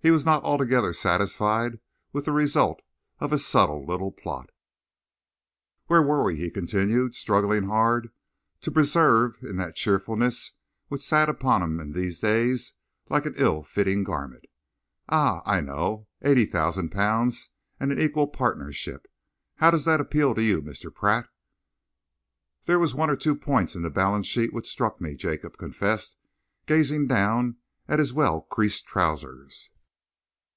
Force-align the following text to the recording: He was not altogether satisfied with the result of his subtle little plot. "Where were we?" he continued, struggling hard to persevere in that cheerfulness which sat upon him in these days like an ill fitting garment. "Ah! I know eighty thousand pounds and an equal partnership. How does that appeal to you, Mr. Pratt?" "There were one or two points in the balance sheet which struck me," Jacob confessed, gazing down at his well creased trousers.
He 0.00 0.10
was 0.10 0.26
not 0.26 0.44
altogether 0.44 0.92
satisfied 0.92 1.78
with 2.12 2.26
the 2.26 2.32
result 2.32 2.82
of 3.20 3.30
his 3.30 3.46
subtle 3.46 3.86
little 3.86 4.12
plot. 4.12 4.50
"Where 5.86 6.02
were 6.02 6.24
we?" 6.24 6.36
he 6.36 6.50
continued, 6.50 7.14
struggling 7.14 7.64
hard 7.64 8.12
to 8.60 8.70
persevere 8.70 9.34
in 9.40 9.56
that 9.56 9.76
cheerfulness 9.76 10.52
which 10.88 11.00
sat 11.00 11.30
upon 11.30 11.62
him 11.62 11.80
in 11.80 11.92
these 11.94 12.20
days 12.20 12.74
like 13.08 13.24
an 13.24 13.32
ill 13.38 13.62
fitting 13.62 14.04
garment. 14.04 14.44
"Ah! 15.08 15.40
I 15.46 15.62
know 15.62 16.06
eighty 16.20 16.44
thousand 16.44 16.90
pounds 16.90 17.48
and 17.80 17.90
an 17.90 17.98
equal 17.98 18.26
partnership. 18.26 19.08
How 19.56 19.70
does 19.70 19.86
that 19.86 20.02
appeal 20.02 20.34
to 20.34 20.42
you, 20.42 20.60
Mr. 20.60 20.94
Pratt?" 20.94 21.30
"There 22.66 22.78
were 22.78 22.88
one 22.88 23.08
or 23.08 23.16
two 23.16 23.34
points 23.34 23.74
in 23.74 23.80
the 23.80 23.88
balance 23.88 24.26
sheet 24.26 24.52
which 24.52 24.68
struck 24.68 25.00
me," 25.00 25.14
Jacob 25.14 25.56
confessed, 25.56 26.18
gazing 26.66 27.06
down 27.06 27.56
at 27.88 27.98
his 28.00 28.12
well 28.12 28.42
creased 28.42 28.84
trousers. 28.86 29.70